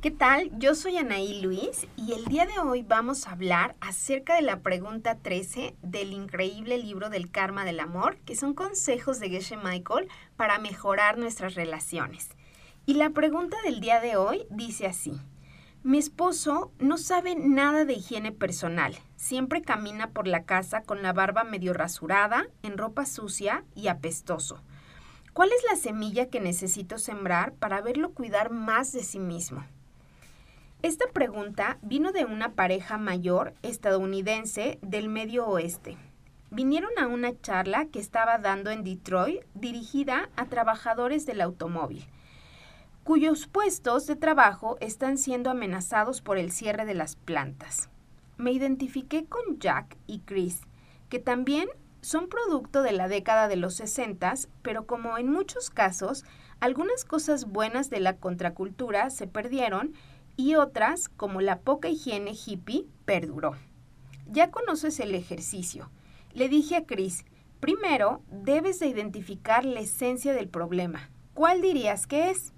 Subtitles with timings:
[0.00, 0.56] ¿Qué tal?
[0.60, 4.60] Yo soy Anaí Luis y el día de hoy vamos a hablar acerca de la
[4.60, 10.06] pregunta 13 del increíble libro del karma del amor, que son consejos de Geshe Michael
[10.36, 12.28] para mejorar nuestras relaciones.
[12.86, 15.20] Y la pregunta del día de hoy dice así.
[15.82, 18.96] Mi esposo no sabe nada de higiene personal.
[19.16, 24.62] Siempre camina por la casa con la barba medio rasurada, en ropa sucia y apestoso.
[25.32, 29.64] ¿Cuál es la semilla que necesito sembrar para verlo cuidar más de sí mismo?
[30.80, 35.96] Esta pregunta vino de una pareja mayor estadounidense del medio oeste.
[36.52, 42.06] Vinieron a una charla que estaba dando en Detroit dirigida a trabajadores del automóvil,
[43.02, 47.90] cuyos puestos de trabajo están siendo amenazados por el cierre de las plantas.
[48.36, 50.60] Me identifiqué con Jack y Chris,
[51.08, 51.68] que también
[52.02, 54.32] son producto de la década de los 60,
[54.62, 56.24] pero como en muchos casos,
[56.60, 59.94] algunas cosas buenas de la contracultura se perdieron
[60.38, 63.56] y otras, como la poca higiene hippie, perduró.
[64.30, 65.90] Ya conoces el ejercicio.
[66.32, 67.24] Le dije a Chris,
[67.58, 71.10] primero debes de identificar la esencia del problema.
[71.34, 72.52] ¿Cuál dirías que es?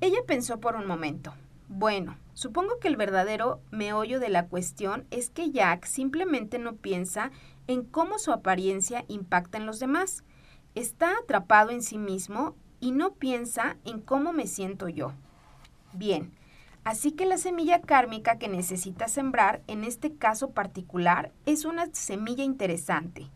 [0.00, 1.34] Ella pensó por un momento.
[1.68, 7.30] Bueno, supongo que el verdadero meollo de la cuestión es que Jack simplemente no piensa
[7.66, 10.24] en cómo su apariencia impacta en los demás.
[10.74, 15.12] Está atrapado en sí mismo y no piensa en cómo me siento yo.
[15.92, 16.32] Bien,
[16.84, 22.42] Así que la semilla kármica que necesita sembrar, en este caso particular, es una semilla
[22.42, 23.30] interesante.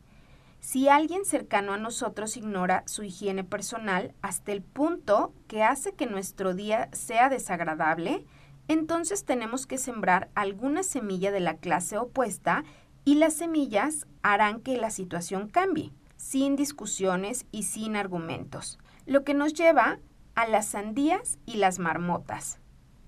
[0.58, 6.06] Si alguien cercano a nosotros ignora su higiene personal hasta el punto que hace que
[6.06, 8.26] nuestro día sea desagradable,
[8.66, 12.64] entonces tenemos que sembrar alguna semilla de la clase opuesta
[13.04, 18.80] y las semillas harán que la situación cambie, sin discusiones y sin argumentos.
[19.06, 20.00] Lo que nos lleva
[20.34, 22.58] a las sandías y las marmotas.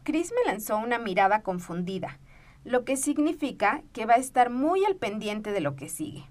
[0.09, 2.19] Chris me lanzó una mirada confundida,
[2.65, 6.25] lo que significa que va a estar muy al pendiente de lo que sigue.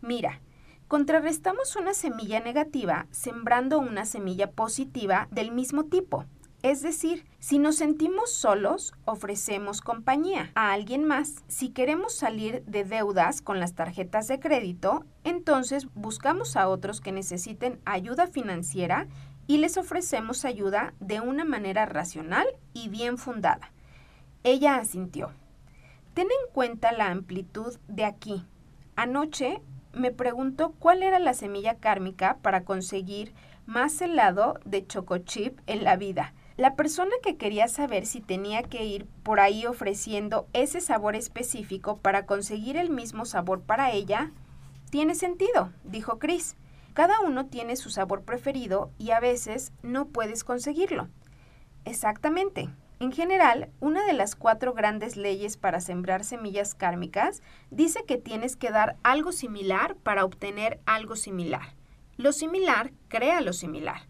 [0.00, 0.40] Mira,
[0.88, 6.24] contrarrestamos una semilla negativa sembrando una semilla positiva del mismo tipo.
[6.64, 11.44] Es decir, si nos sentimos solos, ofrecemos compañía a alguien más.
[11.46, 17.12] Si queremos salir de deudas con las tarjetas de crédito, entonces buscamos a otros que
[17.12, 19.06] necesiten ayuda financiera
[19.46, 23.72] y les ofrecemos ayuda de una manera racional y bien fundada.
[24.42, 25.32] Ella asintió.
[26.14, 28.44] Ten en cuenta la amplitud de aquí.
[28.96, 29.60] Anoche
[29.92, 33.34] me preguntó cuál era la semilla kármica para conseguir
[33.66, 36.34] más helado de chocochip en la vida.
[36.56, 41.98] La persona que quería saber si tenía que ir por ahí ofreciendo ese sabor específico
[41.98, 44.30] para conseguir el mismo sabor para ella,
[44.90, 46.56] tiene sentido, dijo Chris.
[46.94, 51.08] Cada uno tiene su sabor preferido y a veces no puedes conseguirlo.
[51.84, 52.70] Exactamente.
[53.00, 58.54] En general, una de las cuatro grandes leyes para sembrar semillas kármicas dice que tienes
[58.54, 61.74] que dar algo similar para obtener algo similar.
[62.16, 64.06] Lo similar crea lo similar.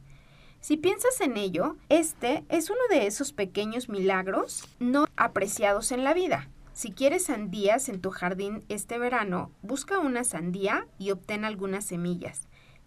[0.60, 6.12] Si piensas en ello, este es uno de esos pequeños milagros no apreciados en la
[6.12, 6.50] vida.
[6.74, 12.46] Si quieres sandías en tu jardín este verano, busca una sandía y obtén algunas semillas.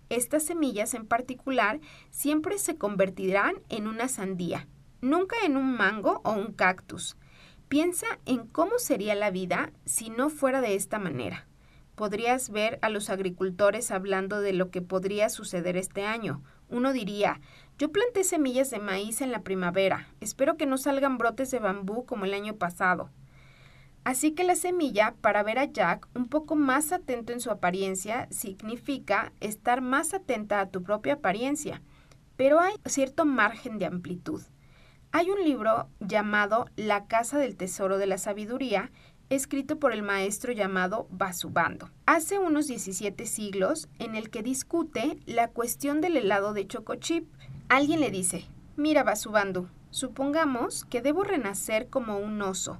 [0.09, 1.79] Estas semillas en particular
[2.11, 4.67] siempre se convertirán en una sandía,
[5.01, 7.17] nunca en un mango o un cactus.
[7.67, 11.45] Piensa en cómo sería la vida si no fuera de esta manera.
[11.95, 16.41] Podrías ver a los agricultores hablando de lo que podría suceder este año.
[16.69, 17.41] Uno diría,
[17.77, 22.05] yo planté semillas de maíz en la primavera, espero que no salgan brotes de bambú
[22.05, 23.09] como el año pasado.
[24.07, 28.29] Así que la semilla, para ver a Jack un poco más atento en su apariencia,
[28.31, 31.81] significa estar más atenta a tu propia apariencia,
[32.37, 34.41] pero hay cierto margen de amplitud.
[35.11, 38.91] Hay un libro llamado La Casa del Tesoro de la Sabiduría,
[39.29, 45.49] escrito por el maestro llamado Basubando, hace unos 17 siglos, en el que discute la
[45.49, 47.27] cuestión del helado de chocochip.
[47.67, 48.45] Alguien le dice,
[48.77, 52.79] mira Basubando, supongamos que debo renacer como un oso,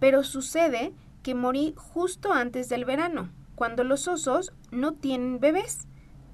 [0.00, 0.92] pero sucede
[1.22, 5.86] que morí justo antes del verano, cuando los osos no tienen bebés.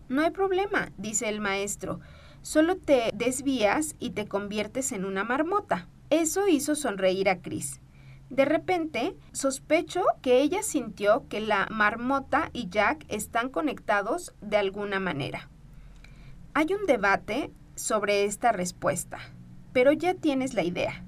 [0.09, 2.01] No hay problema, dice el maestro,
[2.41, 5.89] solo te desvías y te conviertes en una marmota.
[6.09, 7.81] Eso hizo sonreír a Chris.
[8.31, 15.01] De repente, sospecho que ella sintió que la marmota y Jack están conectados de alguna
[15.01, 15.49] manera.
[16.55, 19.19] Hay un debate sobre esta respuesta,
[19.73, 21.05] pero ya tienes la idea.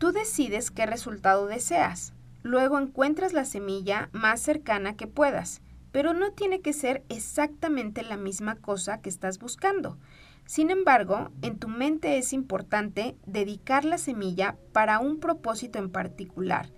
[0.00, 2.14] Tú decides qué resultado deseas.
[2.42, 5.60] Luego encuentras la semilla más cercana que puedas,
[5.92, 9.98] pero no tiene que ser exactamente la misma cosa que estás buscando.
[10.46, 16.70] Sin embargo, en tu mente es importante dedicar la semilla para un propósito en particular,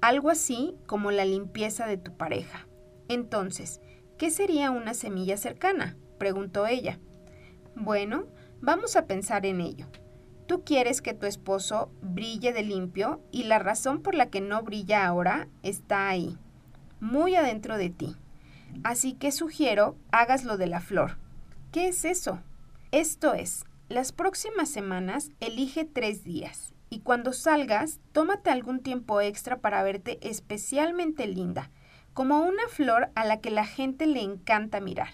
[0.00, 2.66] algo así como la limpieza de tu pareja.
[3.06, 3.80] Entonces,
[4.18, 5.96] ¿qué sería una semilla cercana?
[6.18, 6.98] preguntó ella.
[7.76, 8.26] Bueno,
[8.60, 9.86] vamos a pensar en ello.
[10.48, 14.62] Tú quieres que tu esposo brille de limpio y la razón por la que no
[14.62, 16.38] brilla ahora está ahí,
[17.00, 18.16] muy adentro de ti.
[18.82, 21.18] Así que sugiero hagas lo de la flor.
[21.70, 22.40] ¿Qué es eso?
[22.92, 29.58] Esto es, las próximas semanas elige tres días y cuando salgas, tómate algún tiempo extra
[29.58, 31.70] para verte especialmente linda,
[32.14, 35.10] como una flor a la que la gente le encanta mirar.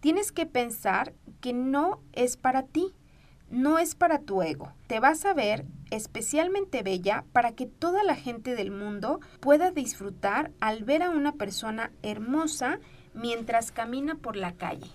[0.00, 2.92] Tienes que pensar que no es para ti,
[3.52, 4.72] no es para tu ego.
[4.88, 10.50] Te vas a ver especialmente bella para que toda la gente del mundo pueda disfrutar
[10.58, 12.80] al ver a una persona hermosa
[13.14, 14.90] mientras camina por la calle.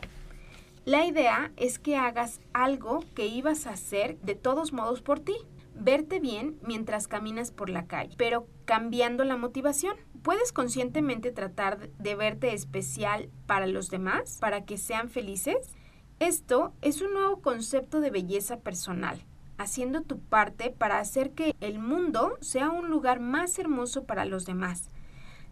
[0.86, 5.36] La idea es que hagas algo que ibas a hacer de todos modos por ti
[5.80, 9.96] verte bien mientras caminas por la calle, pero cambiando la motivación.
[10.24, 15.76] Puedes conscientemente tratar de verte especial para los demás, para que sean felices.
[16.20, 19.24] Esto es un nuevo concepto de belleza personal,
[19.58, 24.46] haciendo tu parte para hacer que el mundo sea un lugar más hermoso para los
[24.46, 24.90] demás.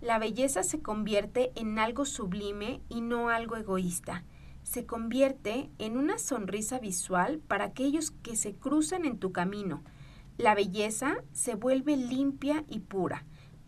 [0.02, 4.24] La belleza se convierte en algo sublime y no algo egoísta.
[4.64, 9.84] Se convierte en una sonrisa visual para aquellos que se cruzan en tu camino,
[10.38, 13.24] la belleza se vuelve limpia y pura,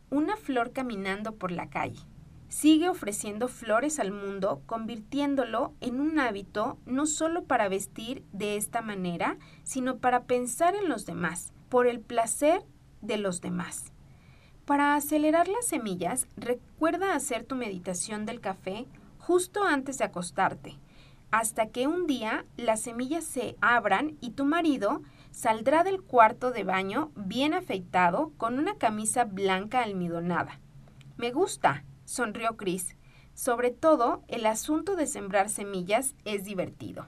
[0.10, 2.02] una flor caminando por la calle.
[2.50, 8.82] Sigue ofreciendo flores al mundo, convirtiéndolo en un hábito no solo para vestir de esta
[8.82, 12.66] manera, sino para pensar en los demás, por el placer
[13.02, 13.92] de los demás.
[14.66, 20.78] Para acelerar las semillas, recuerda hacer tu meditación del café justo antes de acostarte,
[21.32, 25.02] hasta que un día las semillas se abran y tu marido
[25.38, 30.60] Saldrá del cuarto de baño bien afeitado con una camisa blanca almidonada.
[31.16, 32.96] Me gusta, sonrió Chris.
[33.36, 37.06] Sobre todo, el asunto de sembrar semillas es divertido.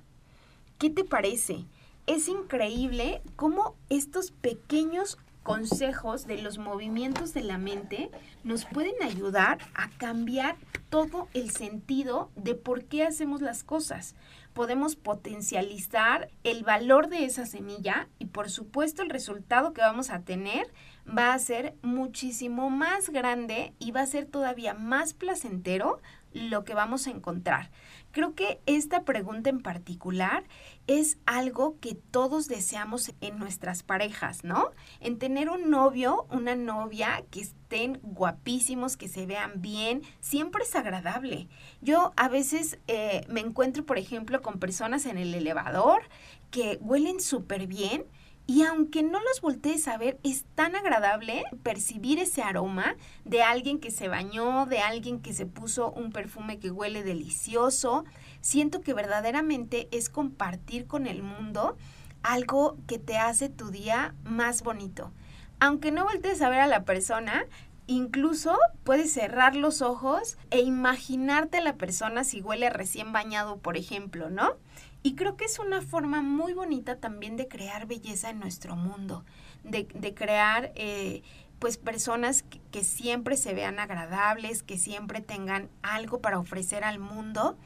[0.77, 1.65] ¿Qué te parece?
[2.05, 5.17] Es increíble cómo estos pequeños
[5.49, 8.11] consejos de los movimientos de la mente
[8.43, 10.57] nos pueden ayudar a cambiar
[10.91, 14.13] todo el sentido de por qué hacemos las cosas.
[14.53, 20.19] Podemos potencializar el valor de esa semilla y por supuesto el resultado que vamos a
[20.19, 20.71] tener
[21.07, 25.99] va a ser muchísimo más grande y va a ser todavía más placentero
[26.33, 27.71] lo que vamos a encontrar.
[28.11, 30.43] Creo que esta pregunta en particular
[30.87, 34.71] es algo que todos deseamos en nuestras parejas, ¿no?
[34.99, 40.75] En tener un novio, una novia que estén guapísimos, que se vean bien, siempre es
[40.75, 41.47] agradable.
[41.81, 46.01] Yo a veces eh, me encuentro, por ejemplo, con personas en el elevador
[46.49, 48.05] que huelen súper bien
[48.49, 53.77] y aunque no los voltees a ver, es tan agradable percibir ese aroma de alguien
[53.77, 58.05] que se bañó, de alguien que se puso un perfume que huele delicioso.
[58.41, 61.77] Siento que verdaderamente es compartir con el mundo
[62.23, 65.11] algo que te hace tu día más bonito.
[65.59, 67.45] Aunque no voltees a ver a la persona,
[67.85, 73.77] incluso puedes cerrar los ojos e imaginarte a la persona si huele recién bañado, por
[73.77, 74.55] ejemplo, ¿no?
[75.01, 79.23] Y creo que es una forma muy bonita también de crear belleza en nuestro mundo,
[79.63, 81.23] de, crear eh,
[81.59, 86.99] pues personas que, que, siempre se vean agradables, que siempre tengan algo para ofrecer al
[86.99, 87.57] mundo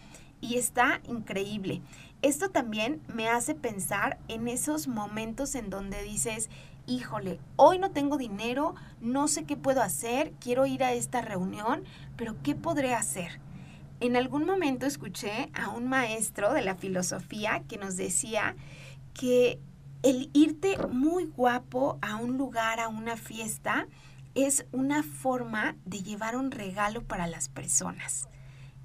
[0.41, 1.81] y está increíble.
[2.21, 6.49] Esto también me hace pensar en esos momentos en donde dices,
[6.85, 11.83] híjole, hoy no tengo dinero, no sé qué puedo hacer, quiero ir a esta reunión,
[12.15, 13.39] pero ¿qué podré hacer?
[14.03, 18.57] En algún momento escuché a un maestro de la filosofía que nos decía
[19.13, 19.61] que
[20.01, 23.87] el irte muy guapo a un lugar, a una fiesta,
[24.35, 28.27] es una forma de llevar un regalo para las personas.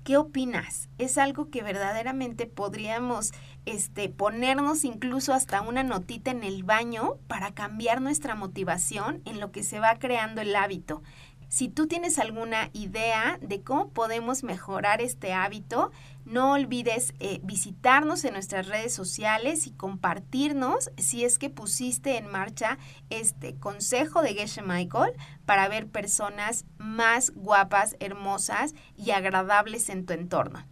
[0.04, 0.88] ¿Qué opinas?
[0.98, 3.32] ¿Es algo que verdaderamente podríamos
[3.66, 9.50] este, ponernos incluso hasta una notita en el baño para cambiar nuestra motivación en lo
[9.50, 11.02] que se va creando el hábito?
[11.48, 15.90] Si tú tienes alguna idea de cómo podemos mejorar este hábito,
[16.26, 22.26] no olvides eh, visitarnos en nuestras redes sociales y compartirnos si es que pusiste en
[22.26, 22.76] marcha
[23.08, 25.14] este consejo de Geshe Michael
[25.46, 30.66] para ver personas más guapas, hermosas y agradables en tu entorno.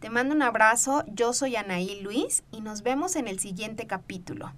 [0.00, 4.50] Te mando un abrazo, yo soy Anaí Luis y nos vemos en el siguiente capítulo.